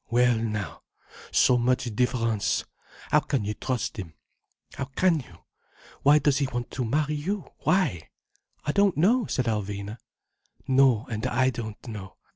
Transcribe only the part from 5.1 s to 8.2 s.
you? Why does he want to marry you—why?"